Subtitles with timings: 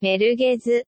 [0.00, 0.86] メルゲズ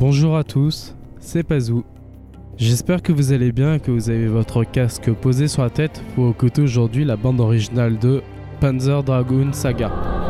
[0.00, 1.84] Bonjour à tous, c'est Pazou.
[2.56, 6.02] J'espère que vous allez bien et que vous avez votre casque posé sur la tête
[6.14, 8.22] pour écouter aujourd'hui la bande originale de
[8.60, 10.23] Panzer Dragoon Saga.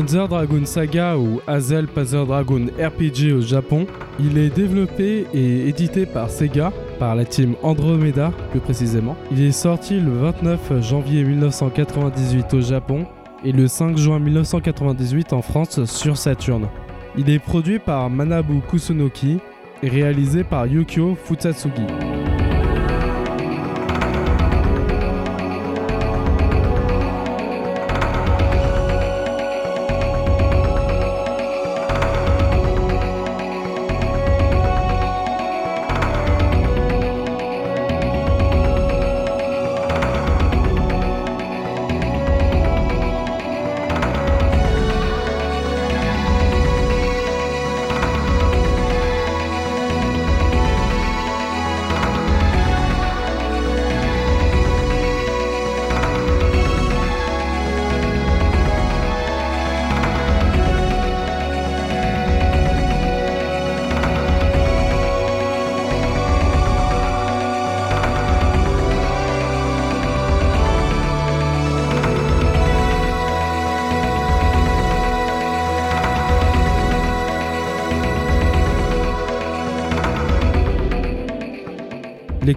[0.00, 3.86] Panzer Dragoon Saga ou Hazel Panzer Dragoon RPG au Japon,
[4.18, 9.14] il est développé et édité par Sega, par la team Andromeda plus précisément.
[9.30, 13.04] Il est sorti le 29 janvier 1998 au Japon
[13.44, 16.66] et le 5 juin 1998 en France sur Saturn.
[17.18, 19.36] Il est produit par Manabu Kusunoki
[19.82, 22.09] et réalisé par Yukio Futsatsugi.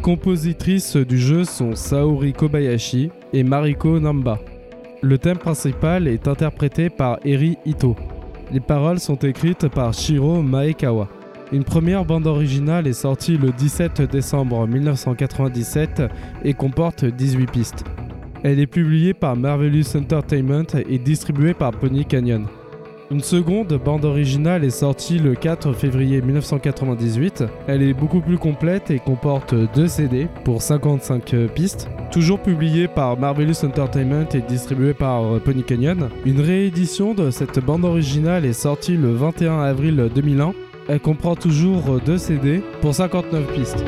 [0.04, 4.38] Compositrices du jeu sont Saori Kobayashi et Mariko Namba.
[5.02, 7.96] Le thème principal est interprété par Eri Ito.
[8.52, 11.08] Les paroles sont écrites par Shiro Maekawa.
[11.54, 16.04] Une première bande originale est sortie le 17 décembre 1997
[16.44, 17.86] et comporte 18 pistes.
[18.44, 22.46] Elle est publiée par Marvelous Entertainment et distribuée par Pony Canyon.
[23.12, 27.44] Une seconde bande originale est sortie le 4 février 1998.
[27.68, 31.90] Elle est beaucoup plus complète et comporte deux CD pour 55 pistes.
[32.12, 36.10] Toujours publiée par Marvelous Entertainment et distribuée par Pony Canyon.
[36.26, 40.54] Une réédition de cette bande originale est sortie le 21 avril 2001.
[40.88, 43.84] Elle comprend toujours deux CD pour 59 pistes.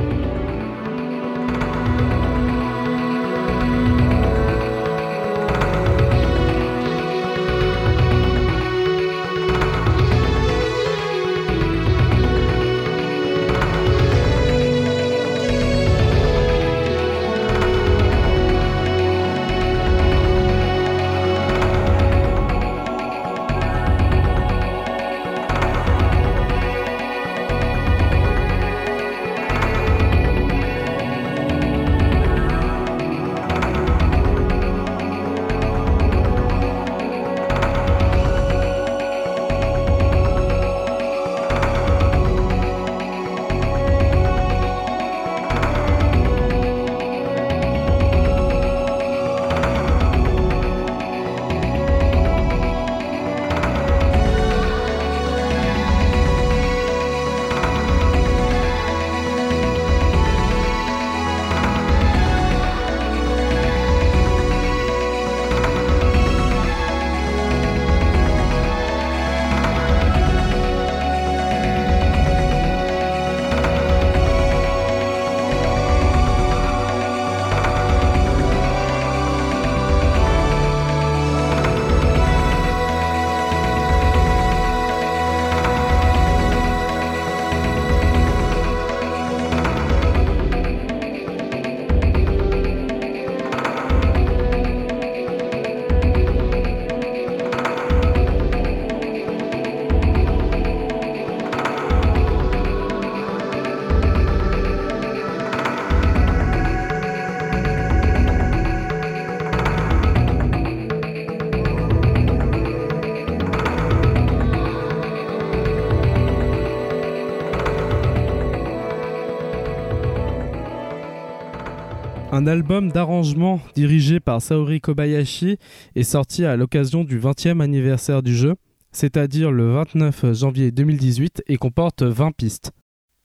[122.36, 125.58] Un album d'arrangement dirigé par Saori Kobayashi
[125.96, 128.56] est sorti à l'occasion du 20e anniversaire du jeu,
[128.92, 132.74] c'est-à-dire le 29 janvier 2018 et comporte 20 pistes.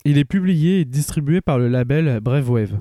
[0.05, 2.79] Il est publié et distribué par le label Brave Wave.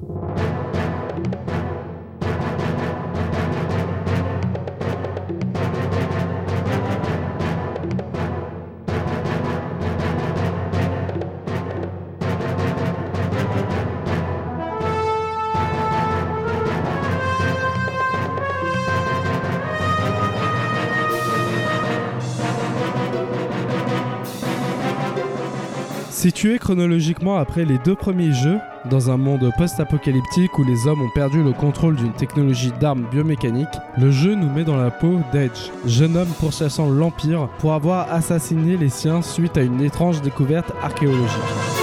[26.20, 28.58] Situé chronologiquement après les deux premiers jeux,
[28.90, 33.70] dans un monde post-apocalyptique où les hommes ont perdu le contrôle d'une technologie d'armes biomécaniques,
[33.98, 38.76] le jeu nous met dans la peau d'Edge, jeune homme pourchassant l'Empire pour avoir assassiné
[38.76, 41.79] les siens suite à une étrange découverte archéologique.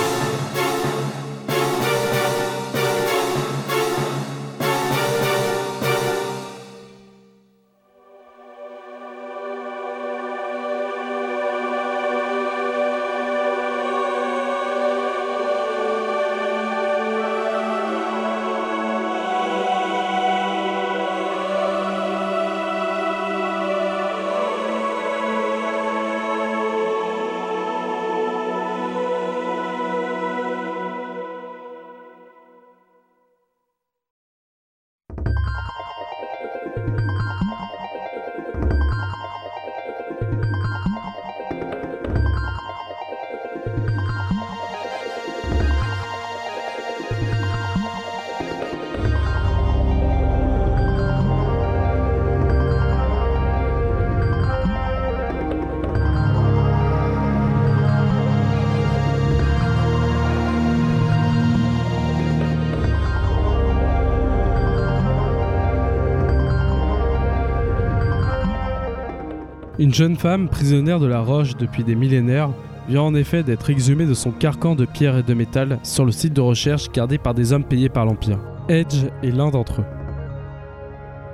[69.86, 72.50] Une jeune femme, prisonnière de la roche depuis des millénaires,
[72.88, 76.10] vient en effet d'être exhumée de son carcan de pierre et de métal sur le
[76.10, 78.40] site de recherche gardé par des hommes payés par l'Empire.
[78.68, 79.84] Edge est l'un d'entre eux.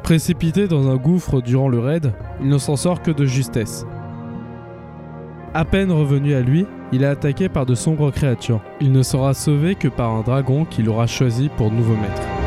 [0.03, 3.87] Précipité dans un gouffre durant le raid, il ne s'en sort que de justesse.
[5.55, 8.61] À peine revenu à lui, il est attaqué par de sombres créatures.
[8.83, 12.42] Il ne sera sauvé que par un dragon qu'il aura choisi pour nouveau maître.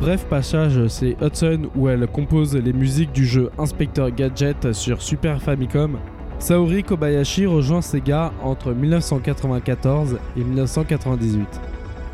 [0.00, 5.42] Bref passage, c'est Hudson où elle compose les musiques du jeu Inspector Gadget sur Super
[5.42, 5.98] Famicom.
[6.38, 11.60] Saori Kobayashi rejoint Sega entre 1994 et 1998.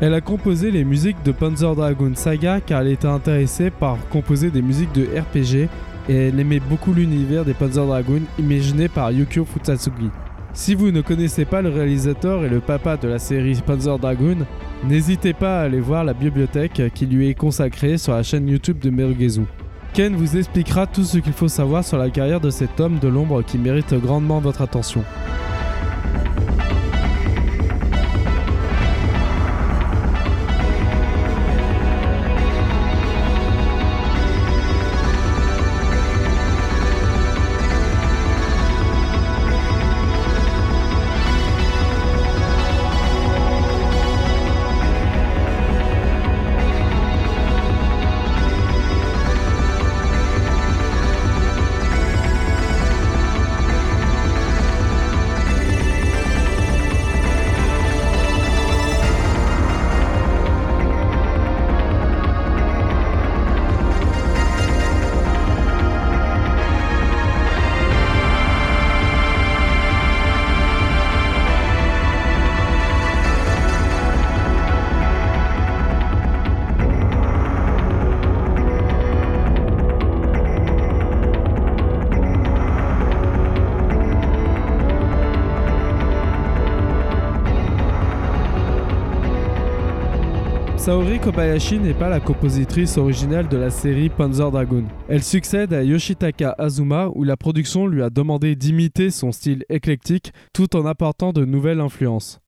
[0.01, 4.49] Elle a composé les musiques de Panzer Dragoon Saga car elle était intéressée par composer
[4.49, 5.69] des musiques de RPG
[6.09, 10.09] et elle aimait beaucoup l'univers des Panzer Dragoon imaginé par Yukio Futsatsugi.
[10.55, 14.37] Si vous ne connaissez pas le réalisateur et le papa de la série Panzer Dragoon,
[14.85, 18.79] n'hésitez pas à aller voir la bibliothèque qui lui est consacrée sur la chaîne YouTube
[18.79, 19.41] de Merugezu.
[19.93, 23.09] Ken vous expliquera tout ce qu'il faut savoir sur la carrière de cet homme de
[23.09, 25.03] l'ombre qui mérite grandement votre attention.
[90.85, 94.83] Saori Kobayashi n'est pas la compositrice originelle de la série Panzer Dragoon.
[95.09, 100.31] Elle succède à Yoshitaka Azuma où la production lui a demandé d'imiter son style éclectique
[100.53, 102.39] tout en apportant de nouvelles influences.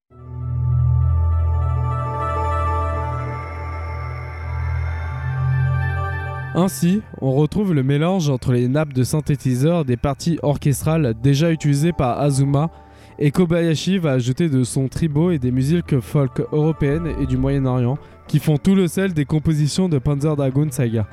[6.53, 11.91] Ainsi, on retrouve le mélange entre les nappes de synthétiseurs des parties orchestrales déjà utilisées
[11.91, 12.69] par Azuma
[13.17, 17.97] et Kobayashi va ajouter de son tribo et des musiques folk européennes et du Moyen-Orient
[18.27, 21.07] qui font tout le sel des compositions de Panzer Dragoon Saga.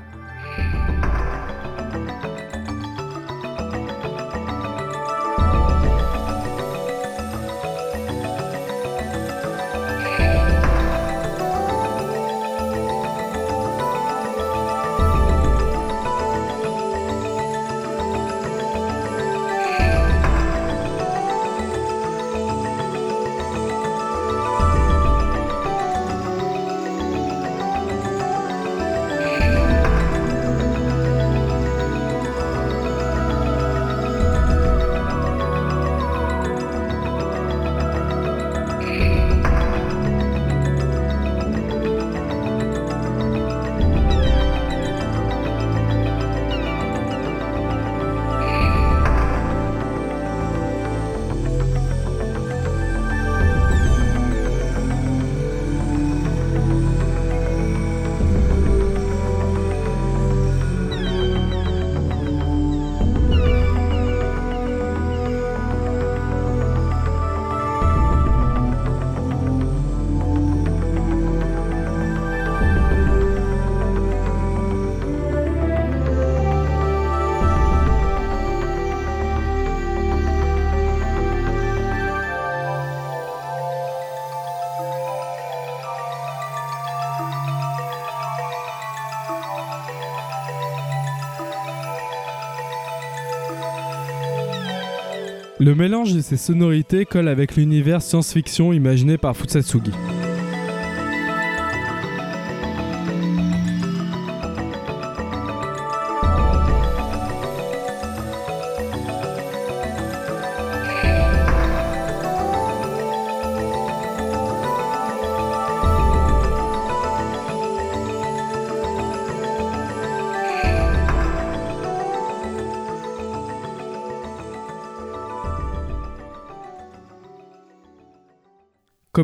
[95.64, 99.92] Le mélange de ces sonorités colle avec l'univers science-fiction imaginé par Fusatsugi.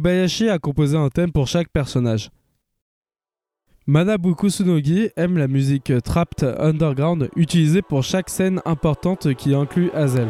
[0.00, 2.30] Kobayashi a composé un thème pour chaque personnage.
[3.87, 10.28] Manabu Kusunogi aime la musique trapped underground utilisée pour chaque scène importante qui inclut Hazel.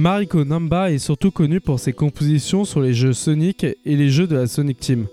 [0.00, 4.26] Mariko Namba est surtout connue pour ses compositions sur les jeux Sonic et les jeux
[4.26, 5.06] de la Sonic Team.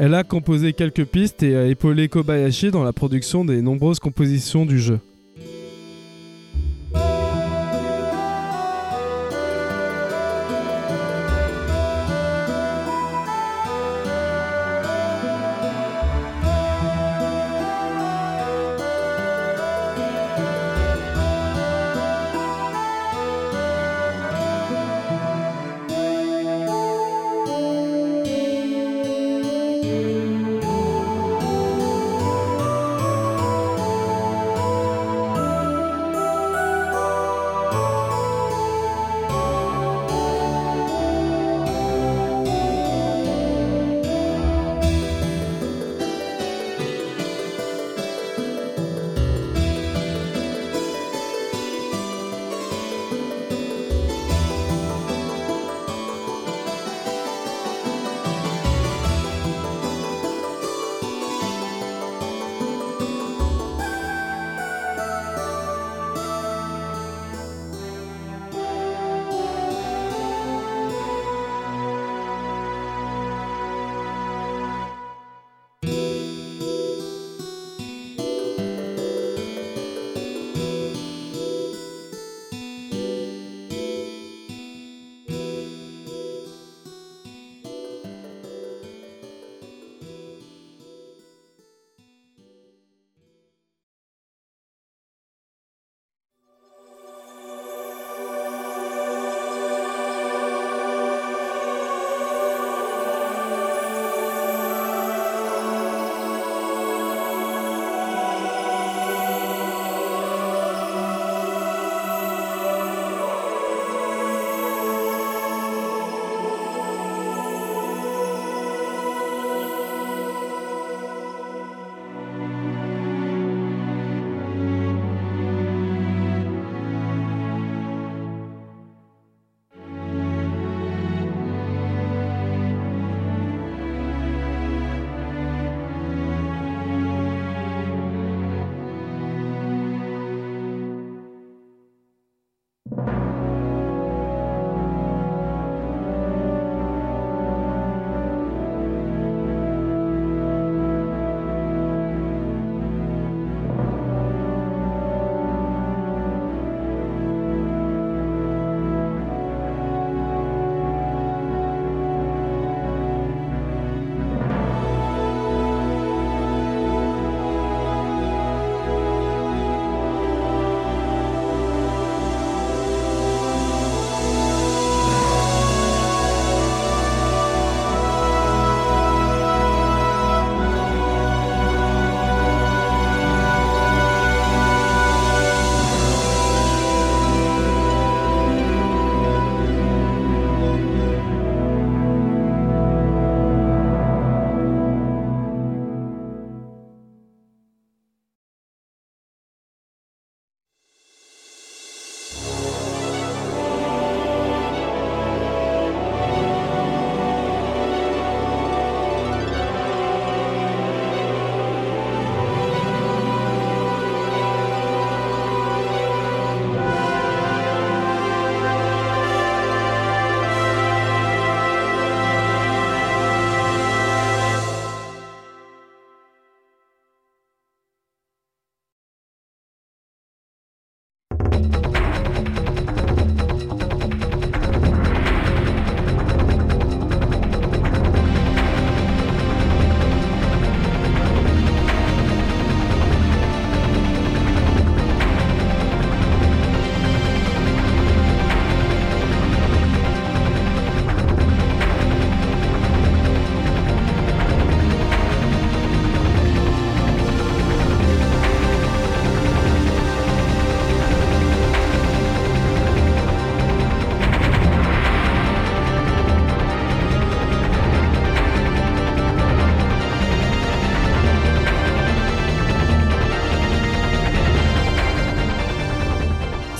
[0.00, 4.66] Elle a composé quelques pistes et a épaulé Kobayashi dans la production des nombreuses compositions
[4.66, 4.98] du jeu.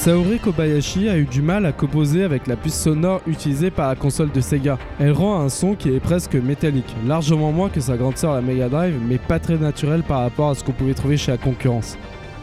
[0.06, 3.96] Saori Kobayashi a eu du mal à composer avec la puce sonore utilisée par la
[3.96, 4.78] console de Sega.
[5.00, 8.40] Elle rend un son qui est presque métallique, largement moins que sa grande sœur la
[8.40, 11.38] Mega Drive, mais pas très naturel par rapport à ce qu'on pouvait trouver chez la
[11.38, 11.98] concurrence.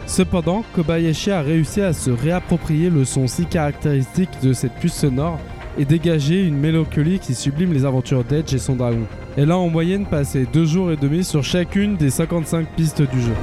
[0.08, 5.40] Cependant, Kobayashi a réussi à se réapproprier le son si caractéristique de cette puce sonore
[5.78, 9.08] et dégager une mélancolie qui sublime les aventures d'Edge et son dragon.
[9.38, 13.22] Elle a en moyenne passé 2 jours et demi sur chacune des 55 pistes du
[13.22, 13.36] jeu.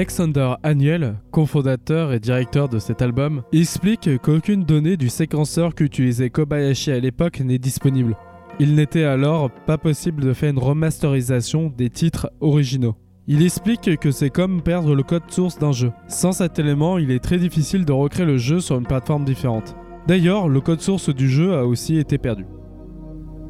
[0.00, 6.90] Alexander Annuel, cofondateur et directeur de cet album, explique qu'aucune donnée du séquenceur qu'utilisait Kobayashi
[6.90, 8.16] à l'époque n'est disponible.
[8.58, 12.96] Il n'était alors pas possible de faire une remasterisation des titres originaux.
[13.26, 15.92] Il explique que c'est comme perdre le code source d'un jeu.
[16.08, 19.76] Sans cet élément, il est très difficile de recréer le jeu sur une plateforme différente.
[20.06, 22.46] D'ailleurs, le code source du jeu a aussi été perdu.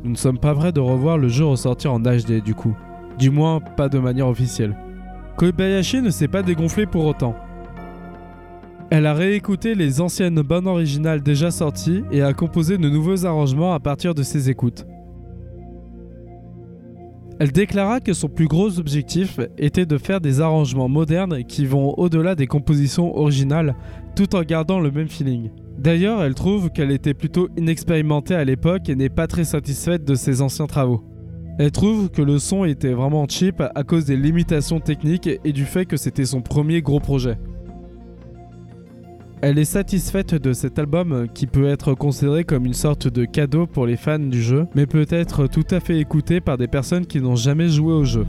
[0.03, 2.75] Nous ne sommes pas prêts de revoir le jeu ressortir en HD du coup.
[3.21, 4.77] Du moins, pas de manière officielle.
[5.37, 7.35] Kobayashi ne s'est pas dégonflé pour autant.
[8.91, 13.73] Elle a réécouté les anciennes bandes originales déjà sorties et a composé de nouveaux arrangements
[13.73, 14.85] à partir de ses écoutes.
[17.39, 21.95] Elle déclara que son plus gros objectif était de faire des arrangements modernes qui vont
[21.99, 23.77] au-delà des compositions originales
[24.15, 25.51] tout en gardant le même feeling.
[25.79, 30.15] D'ailleurs, elle trouve qu'elle était plutôt inexpérimentée à l'époque et n'est pas très satisfaite de
[30.17, 31.03] ses anciens travaux.
[31.63, 35.67] Elle trouve que le son était vraiment cheap à cause des limitations techniques et du
[35.67, 37.37] fait que c'était son premier gros projet.
[39.43, 43.67] Elle est satisfaite de cet album qui peut être considéré comme une sorte de cadeau
[43.67, 47.05] pour les fans du jeu, mais peut être tout à fait écouté par des personnes
[47.05, 48.25] qui n'ont jamais joué au jeu.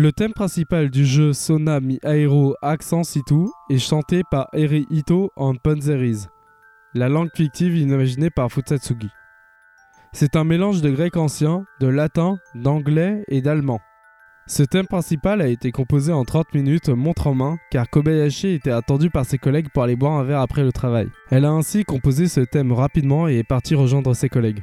[0.00, 5.32] Le thème principal du jeu Sona mi Aero Accent Situ est chanté par Eri Ito
[5.34, 6.26] en Panzeris,
[6.94, 9.08] la langue fictive imaginée par Futsatsugi.
[10.12, 13.80] C'est un mélange de grec ancien, de latin, d'anglais et d'allemand.
[14.46, 18.70] Ce thème principal a été composé en 30 minutes montre en main car Kobayashi était
[18.70, 21.08] attendu par ses collègues pour aller boire un verre après le travail.
[21.32, 24.62] Elle a ainsi composé ce thème rapidement et est partie rejoindre ses collègues.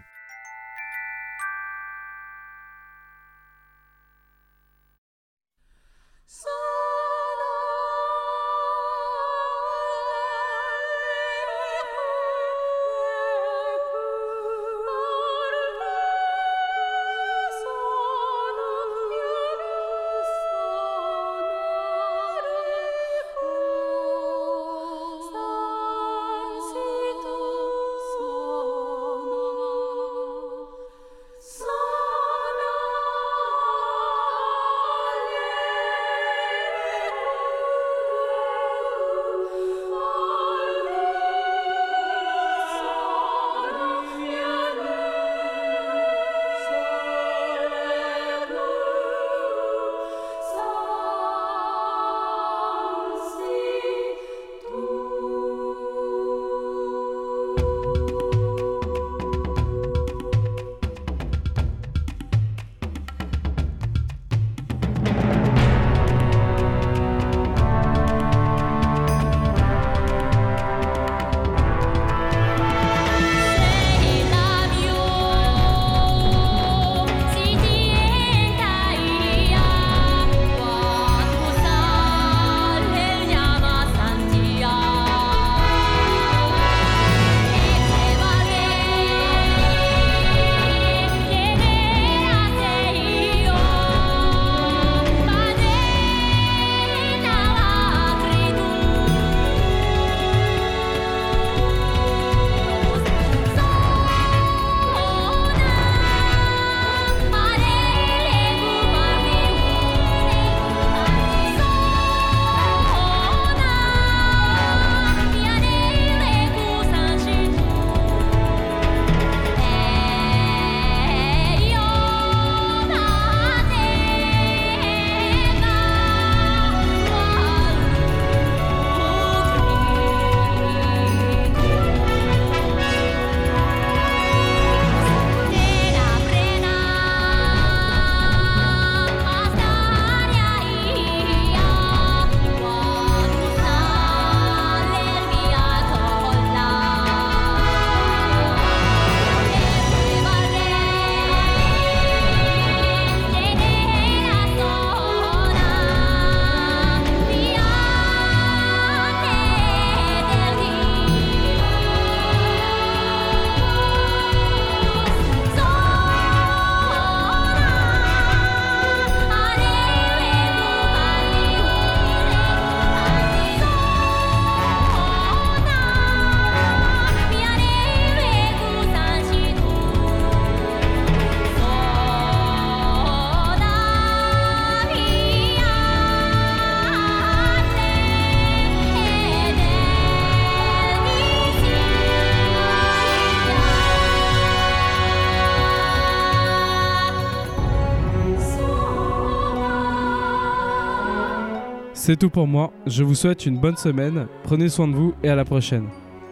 [202.06, 205.30] C'est tout pour moi, je vous souhaite une bonne semaine, prenez soin de vous et
[205.30, 205.88] à la prochaine.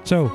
[0.06, 0.30] Ciao